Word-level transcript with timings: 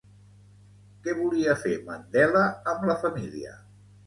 Què 1.03 1.13
volia 1.19 1.55
fer 1.65 1.75
Mandela 1.91 2.43
amb 2.73 2.89
la 2.93 2.97
família? 3.05 3.55